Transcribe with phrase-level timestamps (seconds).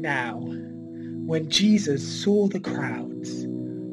[0.00, 0.38] Now,
[1.26, 3.42] when Jesus saw the crowds,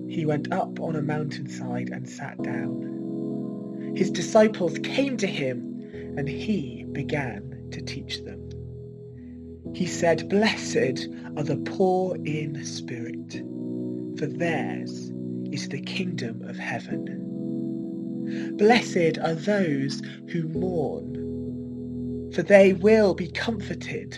[0.08, 3.93] he went up on a mountainside and sat down.
[3.95, 8.50] His disciples came to him, and he began to teach them.
[9.75, 13.43] He said, Blessed are the poor in spirit,
[14.17, 15.11] for theirs
[15.51, 17.33] is the kingdom of heaven.
[18.57, 21.33] Blessed are those who mourn,
[22.33, 24.17] for they will be comforted.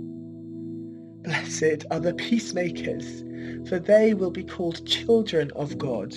[1.23, 3.21] Blessed are the peacemakers,
[3.69, 6.15] for they will be called children of God.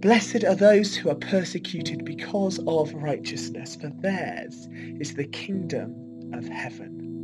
[0.00, 4.68] Blessed are those who are persecuted because of righteousness, for theirs
[5.00, 5.94] is the kingdom
[6.34, 7.16] of heaven.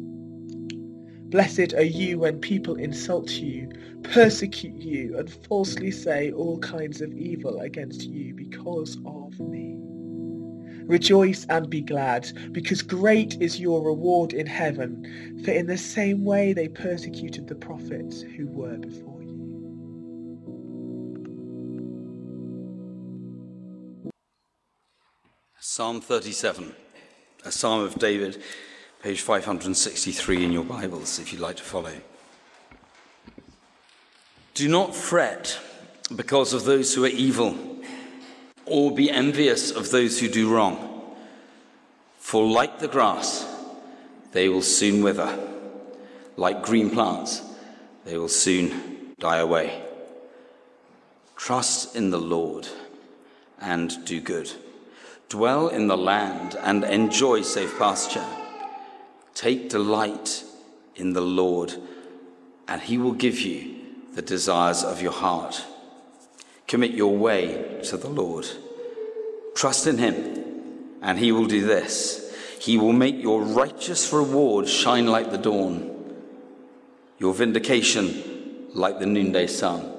[1.28, 3.70] Blessed are you when people insult you,
[4.02, 9.78] persecute you, and falsely say all kinds of evil against you because of me.
[10.86, 16.24] Rejoice and be glad, because great is your reward in heaven, for in the same
[16.24, 19.32] way they persecuted the prophets who were before you.
[25.58, 26.74] Psalm 37,
[27.44, 28.42] a psalm of David,
[29.02, 31.92] page 563 in your Bibles, if you'd like to follow.
[34.54, 35.58] Do not fret
[36.14, 37.71] because of those who are evil,
[38.72, 41.14] or be envious of those who do wrong.
[42.18, 43.46] For like the grass,
[44.32, 45.38] they will soon wither.
[46.38, 47.42] Like green plants,
[48.06, 49.82] they will soon die away.
[51.36, 52.66] Trust in the Lord
[53.60, 54.50] and do good.
[55.28, 58.24] Dwell in the land and enjoy safe pasture.
[59.34, 60.44] Take delight
[60.96, 61.74] in the Lord,
[62.68, 63.76] and he will give you
[64.14, 65.62] the desires of your heart.
[66.72, 68.48] Commit your way to the Lord.
[69.54, 72.34] Trust in him, and he will do this.
[72.58, 76.14] He will make your righteous reward shine like the dawn,
[77.18, 79.92] your vindication like the noonday sun.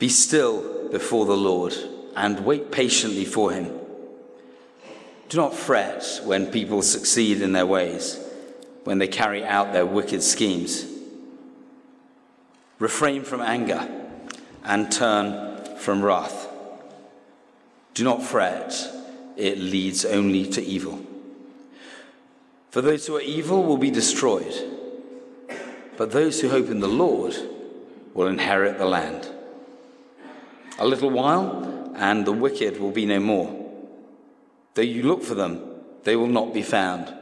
[0.00, 1.72] Be still before the Lord
[2.16, 3.70] and wait patiently for him.
[5.28, 8.18] Do not fret when people succeed in their ways,
[8.82, 10.84] when they carry out their wicked schemes.
[12.80, 14.00] Refrain from anger
[14.64, 16.48] and turn from wrath.
[17.92, 18.74] Do not fret,
[19.36, 21.04] it leads only to evil.
[22.70, 24.54] For those who are evil will be destroyed,
[25.96, 27.36] but those who hope in the Lord
[28.14, 29.28] will inherit the land.
[30.78, 33.70] A little while, and the wicked will be no more.
[34.74, 35.60] Though you look for them,
[36.02, 37.14] they will not be found,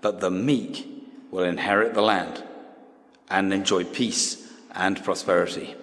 [0.00, 0.86] but the meek
[1.30, 2.44] will inherit the land
[3.28, 5.74] and enjoy peace and prosperity.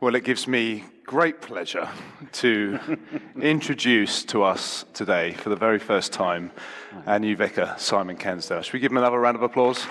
[0.00, 1.86] Well, it gives me great pleasure
[2.32, 2.78] to
[3.42, 6.52] introduce to us today, for the very first time,
[7.06, 8.64] our new vicar, Simon Kensdale.
[8.64, 9.84] Should we give him another round of applause?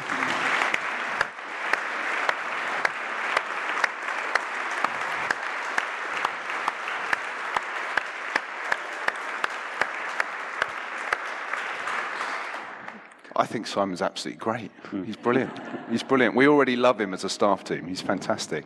[13.50, 14.72] Think Simon's absolutely great.
[14.84, 15.04] Hmm.
[15.04, 15.52] He's brilliant.
[15.90, 16.36] He's brilliant.
[16.36, 17.88] We already love him as a staff team.
[17.88, 18.66] He's fantastic.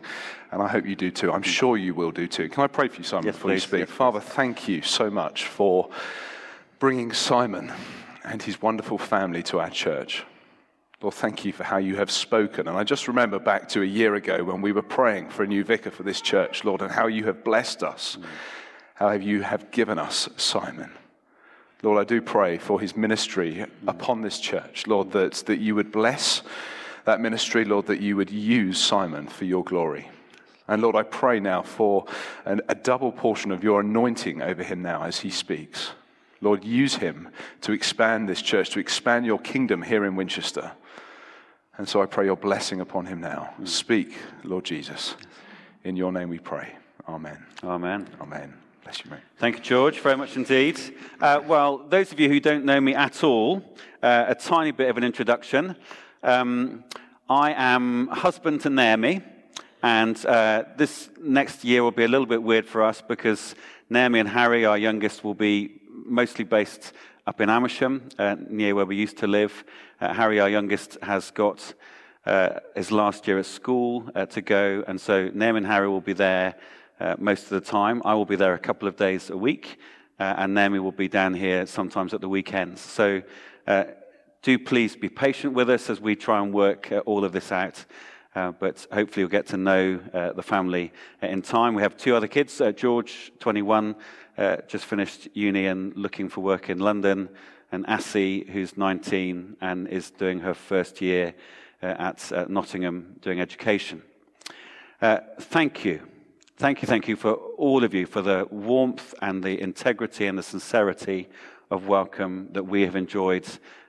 [0.52, 1.32] And I hope you do too.
[1.32, 1.48] I'm hmm.
[1.48, 2.48] sure you will do too.
[2.48, 3.80] Can I pray for you, Simon, Yes, before you speak?
[3.80, 5.90] Yes, Father, thank you so much for
[6.78, 7.72] bringing Simon
[8.24, 10.24] and his wonderful family to our church.
[11.02, 12.68] Lord, thank you for how you have spoken.
[12.68, 15.46] And I just remember back to a year ago when we were praying for a
[15.46, 18.24] new vicar for this church, Lord, and how you have blessed us, hmm.
[18.94, 20.90] how you have given us Simon.
[21.84, 25.92] Lord, I do pray for his ministry upon this church, Lord, that, that you would
[25.92, 26.40] bless
[27.04, 30.08] that ministry, Lord, that you would use Simon for your glory.
[30.66, 32.06] And Lord, I pray now for
[32.46, 35.90] an, a double portion of your anointing over him now as he speaks.
[36.40, 37.28] Lord, use him
[37.60, 40.72] to expand this church, to expand your kingdom here in Winchester.
[41.76, 43.52] And so I pray your blessing upon him now.
[43.64, 45.16] Speak, Lord Jesus.
[45.82, 46.76] In your name we pray.
[47.06, 47.44] Amen.
[47.62, 48.08] Amen.
[48.22, 48.63] Amen.
[48.84, 49.20] Bless you, mate.
[49.38, 50.78] Thank you, George, very much indeed.
[51.18, 53.64] Uh, well, those of you who don't know me at all,
[54.02, 55.74] uh, a tiny bit of an introduction.
[56.22, 56.84] Um,
[57.26, 59.22] I am husband to Naomi,
[59.82, 63.54] and uh, this next year will be a little bit weird for us because
[63.88, 66.92] Naomi and Harry, our youngest, will be mostly based
[67.26, 69.64] up in Amersham, uh, near where we used to live.
[69.98, 71.72] Uh, Harry, our youngest, has got
[72.26, 76.12] uh, his last year at school to go, and so Naomi and Harry will be
[76.12, 76.54] there
[77.00, 78.02] uh, most of the time.
[78.04, 79.78] I will be there a couple of days a week,
[80.18, 82.80] uh, and Naomi will be down here sometimes at the weekends.
[82.80, 83.22] So
[83.66, 83.84] uh,
[84.42, 87.52] do please be patient with us as we try and work uh, all of this
[87.52, 87.84] out.
[88.34, 89.96] but hopefully, you'll get to know
[90.36, 90.92] the family
[91.22, 91.74] in time.
[91.74, 93.94] We have two other kids George, 21,
[94.68, 97.28] just finished uni and looking for work in London,
[97.74, 101.34] and Assie, who's 19 and is doing her first year
[101.82, 104.02] uh, at uh, Nottingham doing education.
[105.02, 106.00] Uh, thank you.
[106.56, 110.38] Thank you, thank you for all of you for the warmth and the integrity and
[110.38, 111.28] the sincerity
[111.68, 113.44] of welcome that we have enjoyed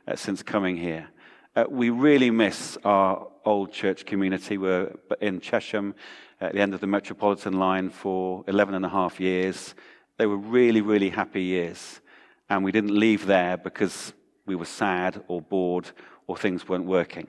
[0.08, 1.08] uh, since coming here.
[1.56, 4.58] Uh, we really miss our old church community.
[4.58, 5.94] We're in Chesham
[6.42, 9.76] at the end of the Metropolitan line for 11 and a half years.
[10.18, 12.02] They were really, really happy years.
[12.50, 14.12] And we didn't leave there because
[14.48, 15.92] we were sad or bored
[16.26, 17.28] or things weren't working.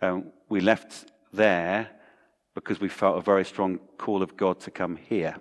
[0.00, 1.90] Um, we left there
[2.54, 5.36] because we felt a very strong call of God to come here.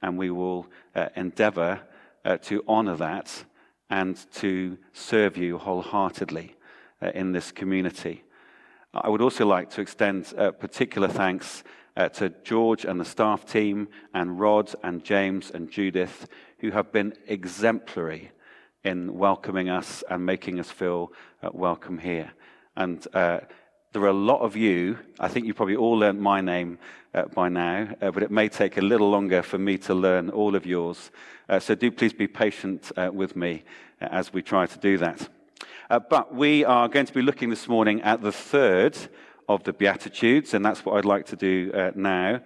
[0.00, 1.80] And we will uh, endeavor
[2.24, 3.44] uh, to honor that
[3.90, 6.54] and to serve you wholeheartedly
[7.02, 8.24] uh, in this community.
[8.94, 11.62] I would also like to extend uh, particular thanks
[11.96, 16.28] uh, to George and the staff team, and Rod and James and Judith,
[16.60, 18.30] who have been exemplary
[18.84, 21.12] in welcoming us and making us feel
[21.42, 22.30] uh, welcome here.
[22.76, 23.04] And
[23.98, 26.78] there are a lot of you, I think you probably all learned my name
[27.14, 30.30] uh, by now, uh, but it may take a little longer for me to learn
[30.30, 31.10] all of yours.
[31.48, 33.64] Uh, so do please be patient uh, with me
[34.00, 35.28] as we try to do that.
[35.88, 38.96] but we are going to be looking this morning at the third
[39.48, 42.40] of the Beatitudes, and that's what I'd like to do now.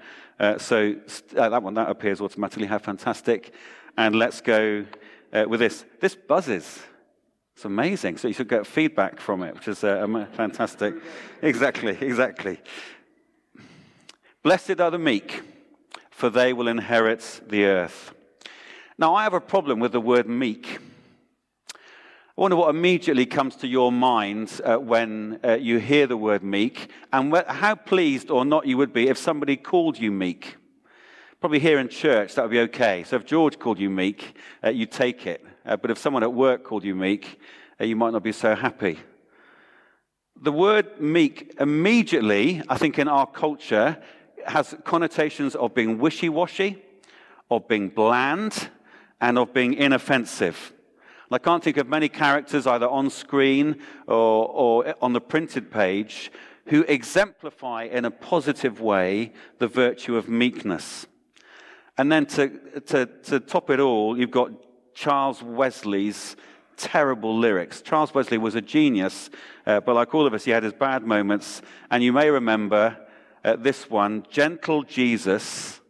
[0.57, 0.95] so
[1.35, 2.67] that one, that appears automatically.
[2.67, 3.53] How fantastic.
[3.99, 4.87] And let's go
[5.35, 5.85] uh, with this.
[6.01, 6.81] This buzzes.
[7.55, 8.17] It's amazing.
[8.17, 10.95] So you should get feedback from it, which is uh, fantastic.
[11.43, 12.59] exactly, exactly.
[14.43, 15.43] Blessed are the meek,
[16.11, 18.13] for they will inherit the earth.
[18.99, 20.79] Now, I have a problem with the word meek.
[22.37, 26.43] I wonder what immediately comes to your mind uh, when uh, you hear the word
[26.43, 30.57] meek, and wh- how pleased or not you would be if somebody called you meek.
[31.41, 33.05] Probably here in church, that would be okay.
[33.05, 35.45] So if George called you meek, uh, you take it.
[35.64, 37.41] Uh, but if someone at work called you meek,
[37.81, 38.99] uh, you might not be so happy.
[40.41, 44.03] The word meek immediately, I think, in our culture,
[44.47, 46.82] has connotations of being wishy washy,
[47.50, 48.70] of being bland,
[49.20, 50.73] and of being inoffensive.
[51.31, 53.76] I can't think of many characters, either on screen
[54.06, 56.31] or, or on the printed page,
[56.67, 61.06] who exemplify in a positive way the virtue of meekness.
[61.97, 64.50] And then to, to, to top it all, you've got
[64.94, 66.37] Charles Wesley's
[66.77, 67.83] terrible lyrics.
[67.83, 69.31] Charles Wesley was a genius,
[69.67, 71.62] uh, but like all of us, he had his bad moments.
[71.91, 72.97] And you may remember
[73.44, 75.81] uh, this one Gentle Jesus,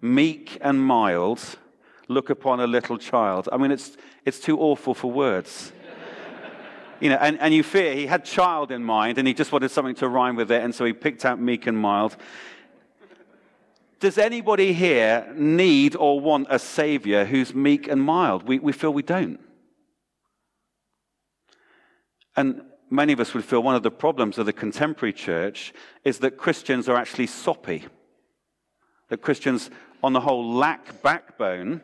[0.00, 1.58] meek and mild,
[2.08, 3.48] look upon a little child.
[3.52, 5.72] I mean, it's, it's too awful for words.
[7.00, 9.70] you know, and, and you fear he had child in mind and he just wanted
[9.70, 12.16] something to rhyme with it, and so he picked out meek and mild.
[14.00, 18.46] Does anybody here need or want a savior who's meek and mild?
[18.46, 19.40] We, we feel we don't.
[22.36, 25.74] And many of us would feel one of the problems of the contemporary church
[26.04, 27.86] is that Christians are actually soppy.
[29.08, 29.68] That Christians,
[30.02, 31.80] on the whole, lack backbone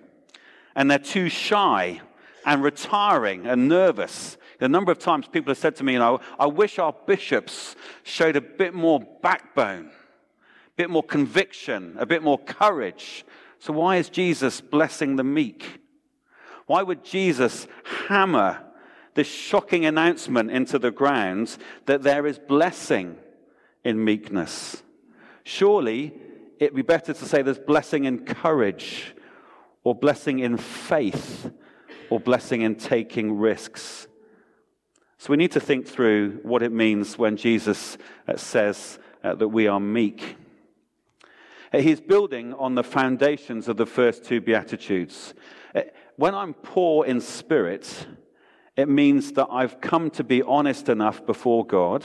[0.77, 2.01] and they're too shy
[2.47, 4.37] and retiring and nervous.
[4.61, 7.75] The number of times people have said to me, you know, I wish our bishops
[8.05, 9.91] showed a bit more backbone
[10.77, 13.25] bit more conviction, a bit more courage.
[13.59, 15.81] So, why is Jesus blessing the meek?
[16.67, 17.67] Why would Jesus
[18.09, 18.63] hammer
[19.15, 23.17] this shocking announcement into the ground that there is blessing
[23.85, 24.83] in meekness?
[25.45, 26.15] Surely
[26.59, 29.15] it'd be better to say there's blessing in courage,
[29.83, 31.51] or blessing in faith,
[32.11, 34.07] or blessing in taking risks.
[35.19, 39.49] So we need to think through what it means when Jesus uh, says uh, that
[39.49, 40.37] we are meek.
[41.81, 45.35] He's building on the foundations of the first two Beatitudes.
[45.75, 45.83] Uh,
[46.17, 48.07] when I'm poor in spirit,
[48.77, 52.05] it means that I've come to be honest enough before God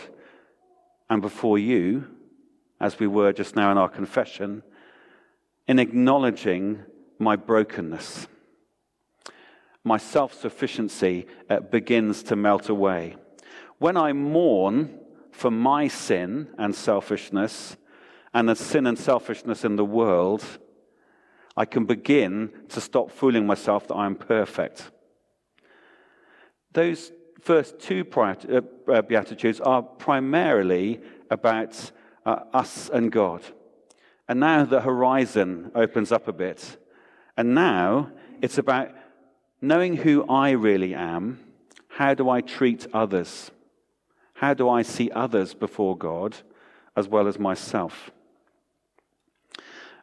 [1.07, 2.07] and before you,
[2.79, 4.63] as we were just now in our confession,
[5.67, 6.83] in acknowledging
[7.19, 8.27] my brokenness.
[9.83, 13.17] My self sufficiency uh, begins to melt away.
[13.77, 14.99] When I mourn
[15.31, 17.77] for my sin and selfishness,
[18.33, 20.43] and the sin and selfishness in the world,
[21.57, 24.91] I can begin to stop fooling myself that I am perfect.
[26.71, 31.91] Those first two uh, uh, Beatitudes are primarily about
[32.25, 33.41] uh, us and God.
[34.27, 36.77] And now the horizon opens up a bit.
[37.35, 38.91] And now it's about
[39.61, 41.39] knowing who I really am.
[41.87, 43.51] How do I treat others?
[44.35, 46.37] How do I see others before God
[46.95, 48.11] as well as myself?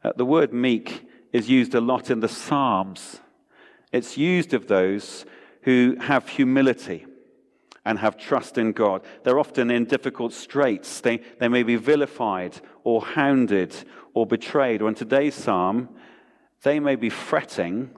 [0.07, 3.19] Uh, the word meek is used a lot in the Psalms.
[3.91, 5.27] It's used of those
[5.63, 7.07] who have humility
[7.85, 9.03] and have trust in God.
[9.25, 11.01] They're often in difficult straits.
[11.01, 13.75] They, they may be vilified or hounded
[14.15, 14.81] or betrayed.
[14.81, 15.89] Or in today's psalm,
[16.63, 17.91] they may be fretting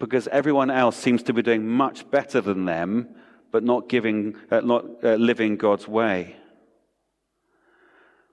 [0.00, 3.10] because everyone else seems to be doing much better than them,
[3.52, 6.34] but not, giving, uh, not uh, living God's way.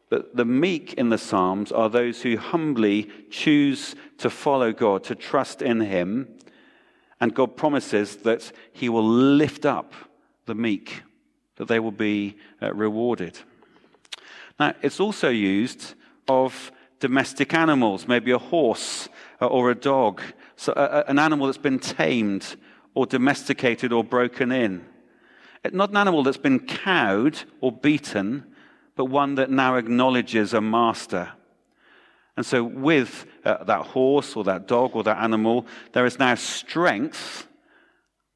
[0.10, 5.16] But the meek in the Psalms are those who humbly choose to follow God, to
[5.16, 6.30] trust in Him.
[7.20, 9.94] And God promises that He will lift up
[10.46, 11.04] the meek,
[11.58, 13.38] that they will be uh, rewarded.
[14.60, 15.94] Now, it's also used
[16.28, 19.10] of domestic animals, maybe a horse
[19.42, 20.22] uh, or a dog,
[20.56, 22.56] so uh, an animal that's been tamed
[22.96, 24.86] or domesticated or broken in.
[25.72, 28.46] Not an animal that's been cowed or beaten,
[28.98, 31.30] but one that now acknowledges a master.
[32.36, 36.36] And so, with uh, that horse or that dog or that animal, there is now
[36.36, 37.48] strength,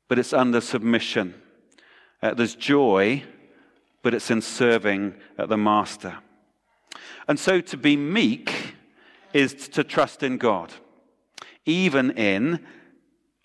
[0.08, 1.34] but it's under submission.
[2.22, 3.24] Uh, there's joy,
[4.02, 6.18] but it's in serving the master.
[7.28, 8.76] And so to be meek
[9.34, 10.74] is to trust in God,
[11.66, 12.66] even in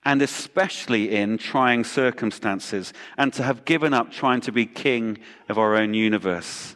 [0.04, 5.18] and especially in trying circumstances, and to have given up trying to be king
[5.49, 6.75] of our own universe.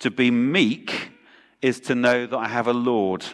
[0.00, 1.10] To be meek
[1.62, 3.24] is to know that I have a Lord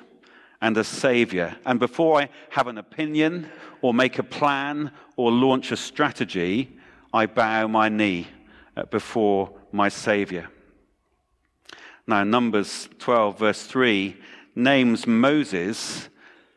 [0.61, 1.57] and a Savior.
[1.65, 3.49] And before I have an opinion
[3.83, 6.77] or make a plan or launch a strategy,
[7.13, 8.27] I bow my knee
[8.77, 10.49] uh, before my Savior.
[12.07, 14.17] Now, Numbers 12, verse 3,
[14.55, 16.09] names Moses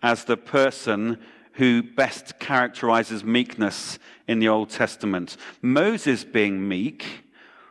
[0.01, 1.19] as the person
[1.53, 5.37] who best characterizes meekness in the Old Testament.
[5.61, 7.25] Moses, being meek,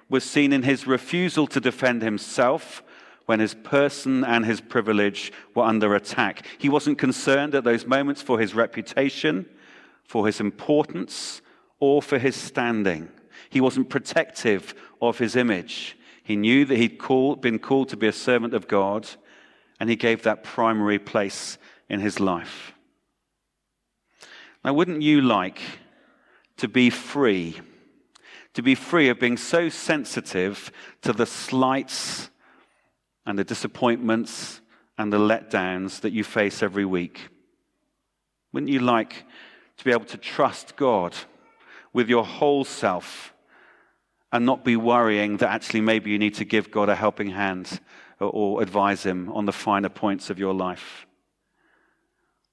[0.08, 2.82] was seen in his refusal to defend himself
[3.26, 6.46] when his person and his privilege were under attack.
[6.56, 9.46] He wasn't concerned at those moments for his reputation,
[10.02, 11.42] for his importance,
[11.78, 13.10] or for his standing.
[13.50, 15.96] He wasn't protective of his image.
[16.24, 16.98] He knew that he'd
[17.40, 19.08] been called to be a servant of God,
[19.78, 22.72] and he gave that primary place in his life.
[24.64, 25.60] Now, wouldn't you like
[26.56, 27.60] to be free?
[28.58, 30.72] To be free of being so sensitive
[31.02, 32.28] to the slights
[33.24, 34.60] and the disappointments
[34.98, 37.28] and the letdowns that you face every week?
[38.52, 39.24] Wouldn't you like
[39.76, 41.14] to be able to trust God?
[41.92, 43.34] with your whole self
[44.30, 47.80] and not be worrying that actually maybe you need to give God a helping hand
[48.20, 51.06] or, advise Him on the finer points of your life?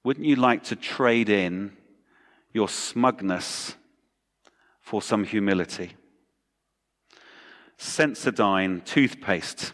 [0.04, 1.76] Wouldn't you like to trade in
[2.52, 3.76] your smugness
[4.86, 5.96] for some humility?
[7.76, 9.72] Sensodyne toothpaste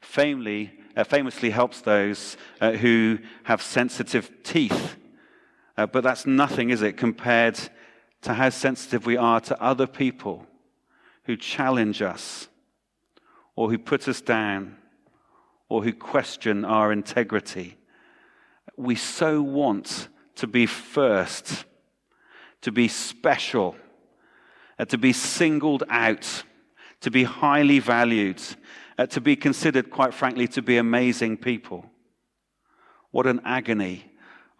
[0.00, 4.96] famously, uh, famously helps those uh, who have sensitive teeth.
[5.76, 7.58] Uh, but that's nothing, is it, compared
[8.22, 10.46] to how sensitive we are to other people
[11.24, 12.46] who challenge us
[13.56, 14.76] or who put us down
[15.68, 17.76] or who question our integrity.
[18.76, 20.06] We so want
[20.36, 21.64] to be first,
[22.60, 23.74] to be special,
[24.78, 26.44] uh, to be singled out,
[27.00, 28.42] to be highly valued,
[28.98, 31.90] uh, to be considered, quite frankly, to be amazing people.
[33.10, 34.10] What an agony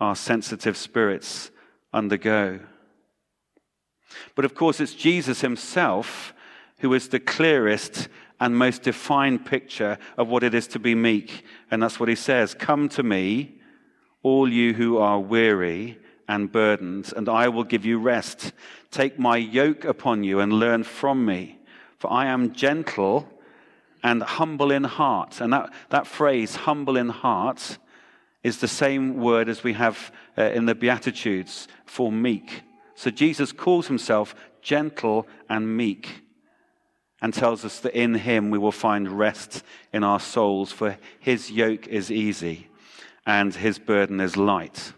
[0.00, 1.50] our sensitive spirits
[1.92, 2.60] undergo.
[4.34, 6.34] But of course, it's Jesus himself
[6.78, 8.08] who is the clearest
[8.40, 11.44] and most defined picture of what it is to be meek.
[11.70, 13.60] And that's what he says Come to me,
[14.22, 18.52] all you who are weary and burdens, and I will give you rest.
[18.90, 21.58] Take my yoke upon you and learn from me,
[21.98, 23.28] for I am gentle
[24.02, 25.40] and humble in heart.
[25.40, 27.78] And that, that phrase, humble in heart,
[28.42, 32.62] is the same word as we have uh, in the Beatitudes for meek.
[32.94, 36.22] So Jesus calls himself gentle and meek
[37.22, 39.62] and tells us that in him we will find rest
[39.92, 42.68] in our souls, for his yoke is easy
[43.26, 44.92] and his burden is light.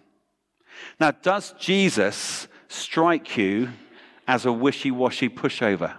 [0.99, 3.71] Now, does Jesus strike you
[4.27, 5.95] as a wishy washy pushover?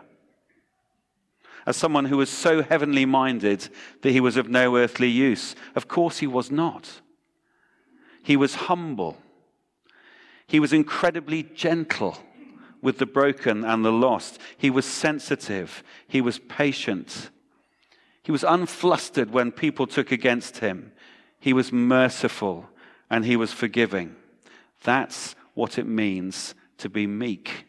[1.65, 3.69] As someone who was so heavenly minded
[4.01, 5.55] that he was of no earthly use?
[5.75, 7.01] Of course, he was not.
[8.23, 9.17] He was humble
[10.47, 12.17] he was incredibly gentle
[12.81, 14.39] with the broken and the lost.
[14.57, 15.83] He was sensitive.
[16.07, 17.29] He was patient.
[18.23, 20.93] He was unflustered when people took against him.
[21.39, 22.69] He was merciful
[23.09, 24.15] and he was forgiving.
[24.83, 27.65] That's what it means to be meek.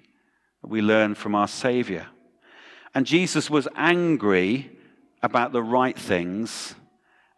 [0.63, 2.09] We learn from our Savior.
[2.95, 4.71] And Jesus was angry
[5.23, 6.75] about the right things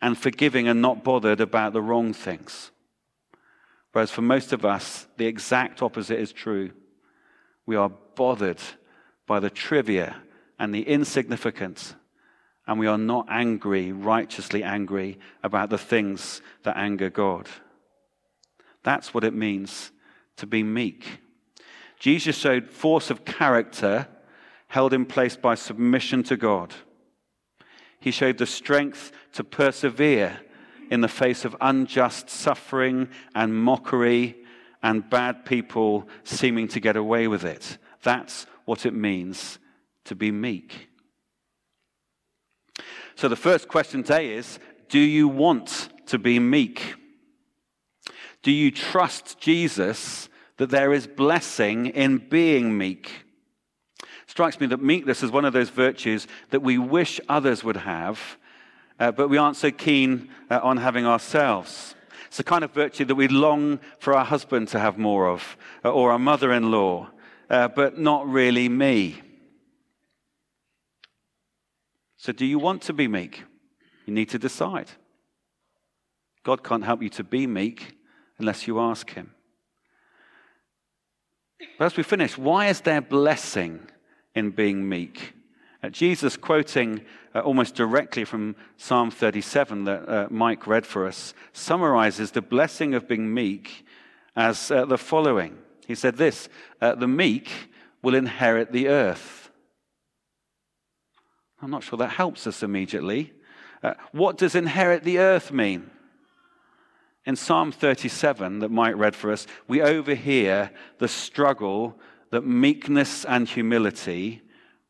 [0.03, 2.71] and forgiving and not bothered about the wrong things.
[3.93, 6.71] Whereas for most of us, the exact opposite is true.
[7.67, 8.61] We are bothered
[9.27, 10.17] by the trivia
[10.59, 11.95] and the insignificant,
[12.67, 17.49] and we are not angry, righteously angry, about the things that anger God.
[18.83, 19.93] That's what it means
[20.37, 21.21] to be meek.
[21.99, 24.09] Jesus showed force of character
[24.69, 26.75] held in place by submission to God.
[28.01, 30.41] He showed the strength to persevere
[30.91, 34.37] in the face of unjust suffering and mockery
[34.83, 37.79] and bad people seeming to get away with it.
[38.03, 39.59] That's what it means
[40.05, 40.89] to be meek.
[43.15, 44.59] So, the first question today is
[44.89, 46.95] Do you want to be meek?
[48.43, 53.11] Do you trust Jesus that there is blessing in being meek?
[54.31, 58.39] strikes me that meekness is one of those virtues that we wish others would have,
[59.01, 61.97] uh, but we aren't so keen uh, on having ourselves.
[62.27, 65.57] It's the kind of virtue that we long for our husband to have more of,
[65.85, 67.11] uh, or our mother in law,
[67.51, 69.21] uh, but not really me.
[72.17, 73.43] So, do you want to be meek?
[74.07, 74.91] You need to decide.
[76.45, 77.97] God can't help you to be meek
[78.41, 79.33] unless you ask Him.
[81.79, 83.87] But as we finish, why is there blessing
[84.35, 85.35] in being meek.
[85.83, 87.03] Uh, Jesus, quoting
[87.35, 92.95] uh, almost directly from Psalm 37 that uh, Mike read for us, summarizes the blessing
[92.95, 93.87] of being meek
[94.37, 95.57] as uh, the following.
[95.87, 96.49] He said this
[96.81, 97.51] uh, The meek
[98.03, 99.51] will inherit the earth.
[101.63, 103.33] I'm not sure that helps us immediately.
[103.83, 105.91] Uh, what does inherit the earth mean?
[107.31, 111.97] In Psalm 37 that Mike read for us, we overhear the struggle
[112.31, 114.43] that meekness and humility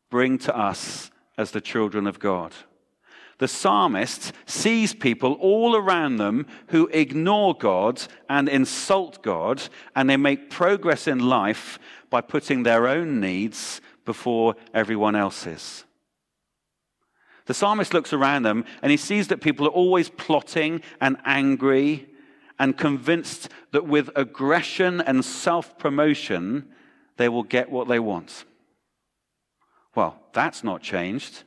[0.09, 2.55] bring to us as the children of God.
[3.37, 9.61] The psalmist sees people all around them who ignore God and insult God,
[9.95, 11.77] and they make progress in life
[12.09, 15.85] by putting their own needs before everyone else's.
[17.45, 22.07] The psalmist looks around them and he sees that people are always plotting and angry
[22.61, 26.67] and convinced that with aggression and self promotion,
[27.17, 28.45] they will get what they want.
[29.95, 31.41] Well, that's not changed.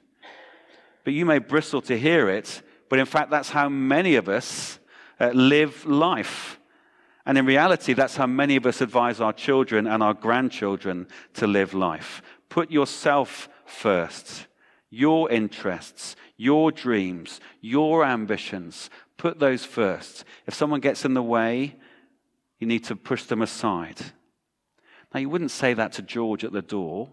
[1.04, 4.80] But you may bristle to hear it, but in fact, that's how many of us
[5.20, 6.58] uh, live life.
[7.24, 11.46] And in reality, that's how many of us advise our children and our grandchildren to
[11.46, 12.22] live life.
[12.48, 14.48] Put yourself first,
[14.90, 18.90] your interests, your dreams, your ambitions.
[19.16, 20.24] Put those first.
[20.46, 21.76] If someone gets in the way,
[22.58, 24.00] you need to push them aside.
[25.12, 27.08] Now, you wouldn't say that to George at the door,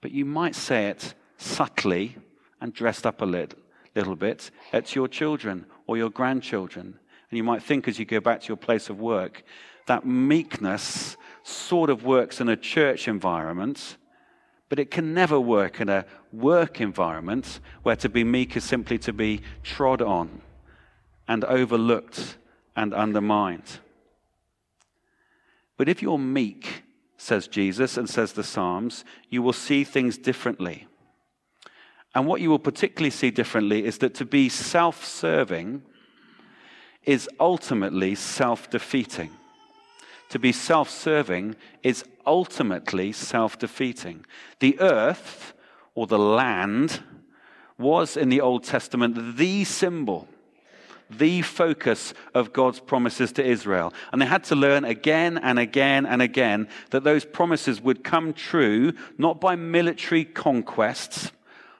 [0.00, 2.16] but you might say it subtly
[2.60, 3.58] and dressed up a little,
[3.94, 6.98] little bit to your children or your grandchildren.
[7.30, 9.44] And you might think as you go back to your place of work,
[9.86, 13.96] that meekness sort of works in a church environment,
[14.68, 16.06] but it can never work in a
[16.40, 20.42] work environment where to be meek is simply to be trod on
[21.28, 22.36] and overlooked
[22.76, 23.78] and undermined.
[25.76, 26.82] But if you're meek,
[27.16, 30.86] says Jesus and says the Psalms, you will see things differently.
[32.14, 35.82] And what you will particularly see differently is that to be self serving
[37.02, 39.30] is ultimately self defeating.
[40.30, 44.24] To be self serving is ultimately self defeating.
[44.60, 45.53] The earth,
[45.94, 47.02] or the land,
[47.78, 50.28] was in the Old Testament the symbol
[51.10, 53.92] the focus of God's promises to Israel.
[54.12, 58.32] And they had to learn again and again and again that those promises would come
[58.32, 61.32] true not by military conquests,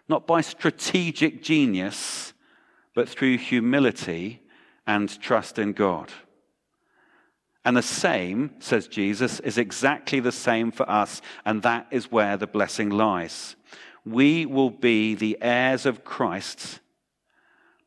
[0.09, 2.33] not by strategic genius,
[2.95, 4.43] but through humility
[4.87, 6.13] and trust in God.
[7.65, 12.37] And the same, says Jesus, is exactly the same for us, and that is where
[12.37, 13.57] the blessing lies.
[14.05, 16.81] We will be the heirs of Christ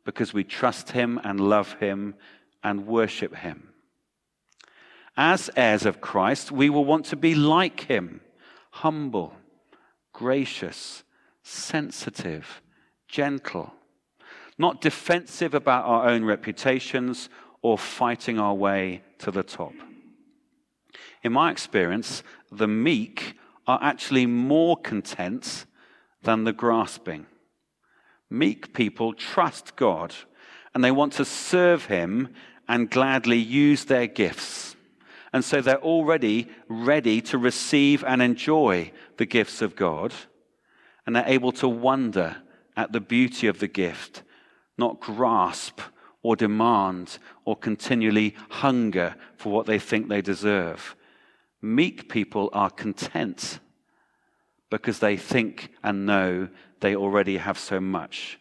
[0.03, 2.15] because we trust Him and love Him
[2.63, 3.69] and worship Him.
[5.15, 8.21] As heirs of Christ, we will want to be like Him
[8.71, 9.33] humble,
[10.13, 11.03] gracious,
[11.41, 12.61] sensitive,
[13.07, 13.73] gentle,
[14.57, 17.29] not defensive about our own reputations
[17.61, 19.73] or fighting our way to the top.
[21.23, 25.65] In my experience, the meek are actually more content
[26.23, 27.25] than the grasping
[28.29, 30.13] Meek people trust God
[30.73, 32.29] and they want to serve Him
[32.67, 34.75] and gladly use their gifts.
[35.31, 40.13] And so they're already ready to receive and enjoy the gifts of God.
[41.05, 42.37] And they're able to wonder
[42.75, 44.23] at the beauty of the gift,
[44.77, 45.79] not grasp
[46.21, 50.95] or demand or continually hunger for what they think they deserve.
[51.61, 53.59] Meek people are content
[54.69, 56.49] because they think and know
[56.79, 58.39] they already have so much.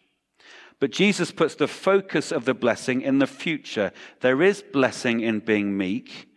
[0.79, 3.91] But Jesus puts the focus of the blessing in the future.
[4.19, 6.27] There is blessing in being meek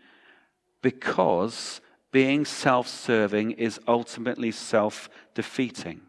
[0.82, 6.00] because being self serving is ultimately self defeating.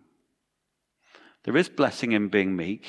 [1.43, 2.85] There is blessing in being meek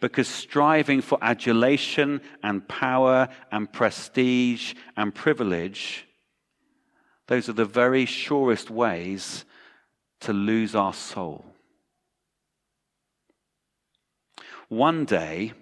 [0.00, 6.08] because striving for adulation and power and prestige and privilege,
[7.28, 9.44] those are the very surest ways
[10.22, 11.44] to lose our soul.
[14.68, 15.52] One day,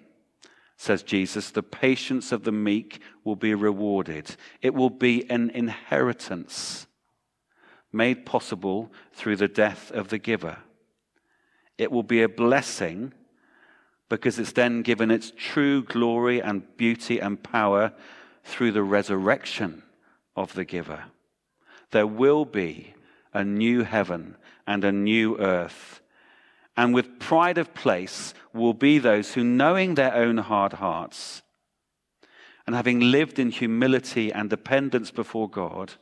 [0.77, 4.35] says Jesus, the patience of the meek will be rewarded.
[4.61, 6.87] It will be an inheritance
[7.91, 10.57] made possible through the death of the giver.
[11.77, 13.13] It will be a blessing
[14.09, 17.93] because it's then given its true glory and beauty and power
[18.43, 19.83] through the resurrection
[20.35, 21.05] of the giver.
[21.91, 22.93] There will be
[23.33, 24.35] a new heaven
[24.67, 26.01] and a new earth
[26.77, 31.41] and with pride of place will be those who, knowing their own hard hearts,
[32.65, 35.93] and having lived in humility and dependence before God,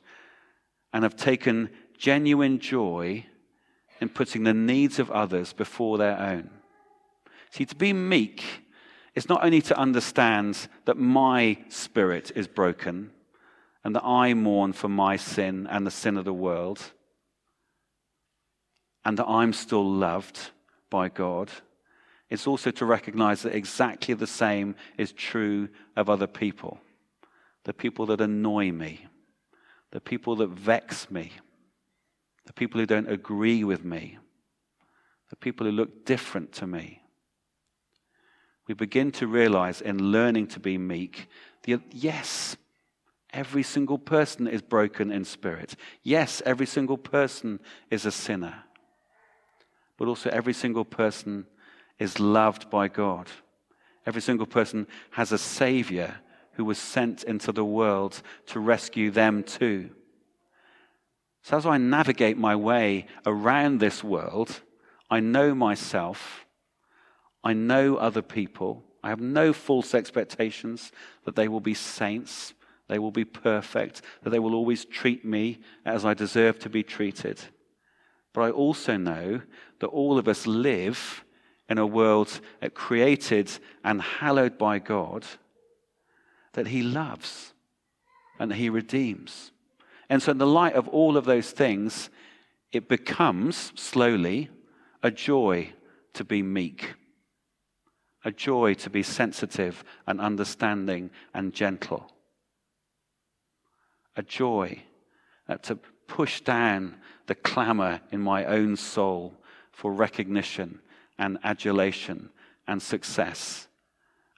[0.94, 3.26] and have taken genuine joy
[4.00, 6.50] in putting the needs of others before their own.
[7.52, 8.44] See, to be meek
[9.16, 13.12] is not only to understand that my spirit is broken
[13.84, 16.94] and that I mourn for my sin and the sin of the world,
[19.06, 20.52] and that I'm still loved
[20.90, 21.52] by God.
[22.30, 26.80] It's also to recognize that exactly the same is true of other people
[27.66, 29.06] the people that annoy me,
[29.92, 31.32] the people that vex me,
[32.46, 34.18] the people who don't agree with me,
[35.30, 37.04] the people who look different to me.
[38.66, 41.28] We begin to realize in learning to be meek
[41.64, 42.56] that yes,
[43.32, 45.76] every single person is broken in spirit.
[46.02, 47.60] Yes, every single person
[47.92, 48.64] is a sinner
[50.00, 51.46] but also every single person
[52.00, 53.28] is loved by God.
[54.06, 56.16] Every single person has a Savior
[56.54, 59.92] who was sent into the world to rescue them too.
[61.44, 64.62] So, as I navigate my way around this world,
[65.10, 66.46] I know myself,
[67.44, 70.92] I know other people, I have no false expectations
[71.26, 72.54] that they will be saints,
[72.88, 76.84] they will be perfect, that they will always treat me as I deserve to be
[76.84, 77.40] treated.
[78.34, 79.42] But I also know
[79.80, 81.24] that all of us live
[81.70, 82.42] in a world
[82.74, 83.52] created
[83.84, 85.26] and hallowed by God
[86.54, 87.54] that He loves
[88.40, 89.52] and that He redeems.
[90.10, 92.10] And so, in the light of all of those things,
[92.72, 94.50] it becomes slowly
[95.04, 95.74] a joy
[96.14, 96.96] to be meek,
[98.26, 102.12] a joy to be sensitive and understanding and gentle,
[104.16, 104.82] a joy
[105.48, 105.76] uh, to
[106.08, 106.96] push down
[107.28, 109.39] the clamor in my own soul
[109.80, 110.82] for recognition
[111.18, 112.30] and adulation
[112.68, 113.70] and success,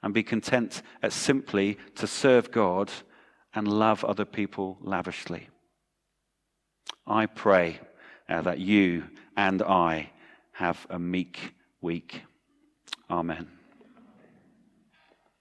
[0.00, 2.92] and be content at simply to serve God
[3.52, 5.48] and love other people lavishly.
[7.08, 7.80] I pray
[8.28, 9.04] uh, that you
[9.36, 10.12] and I
[10.52, 12.22] have a meek week.
[13.10, 13.61] Amen.